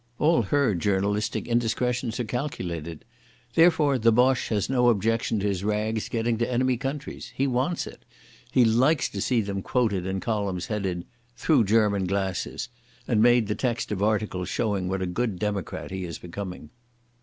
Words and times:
All 0.17 0.41
her 0.41 0.73
journalistic 0.73 1.47
indiscretions 1.47 2.19
are 2.19 2.23
calculated. 2.23 3.05
Therefore 3.53 3.99
the 3.99 4.11
Boche 4.11 4.47
has 4.49 4.67
no 4.67 4.89
objection 4.89 5.39
to 5.39 5.45
his 5.47 5.63
rags 5.63 6.09
getting 6.09 6.39
to 6.39 6.51
enemy 6.51 6.75
countries. 6.75 7.31
He 7.35 7.45
wants 7.45 7.85
it. 7.85 8.03
He 8.51 8.65
likes 8.65 9.07
to 9.09 9.21
see 9.21 9.41
them 9.41 9.61
quoted 9.61 10.07
in 10.07 10.19
columns 10.19 10.65
headed 10.65 11.05
"Through 11.35 11.65
German 11.65 12.07
Glasses", 12.07 12.67
and 13.07 13.21
made 13.21 13.45
the 13.45 13.53
text 13.53 13.91
of 13.91 14.01
articles 14.01 14.49
showing 14.49 14.87
what 14.89 15.03
a 15.03 15.05
good 15.05 15.37
democrat 15.37 15.91
he 15.91 16.03
is 16.03 16.17
becoming. 16.17 16.71